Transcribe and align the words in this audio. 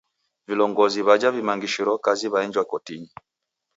Vilongozi 0.47 0.99
w'aja 1.07 1.29
w'imangishiro 1.33 1.91
kazi 2.05 2.27
waenjwa 2.33 2.63
kotinyi. 2.71 3.09